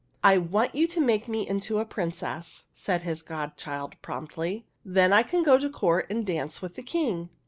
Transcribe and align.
"I 0.33 0.39
want 0.39 0.73
you 0.73 0.87
to 0.87 0.99
make 0.99 1.27
me 1.27 1.47
into 1.47 1.77
a 1.77 1.85
princess," 1.85 2.65
said 2.73 3.03
his 3.03 3.21
godchild, 3.21 3.97
promptly." 4.01 4.65
Then 4.83 5.13
I 5.13 5.21
can 5.21 5.43
go 5.43 5.59
to 5.59 5.69
court 5.69 6.07
and 6.09 6.25
dance 6.25 6.59
with 6.59 6.73
the 6.73 6.81
King 6.81 7.29